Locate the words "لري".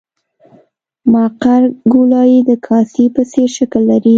3.91-4.09